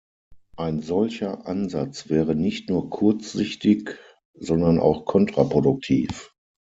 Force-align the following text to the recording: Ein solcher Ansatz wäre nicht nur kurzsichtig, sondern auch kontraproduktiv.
Ein 0.57 0.81
solcher 0.81 1.45
Ansatz 1.47 2.09
wäre 2.09 2.33
nicht 2.33 2.69
nur 2.69 2.89
kurzsichtig, 2.89 3.99
sondern 4.33 4.79
auch 4.79 5.05
kontraproduktiv. 5.05 6.33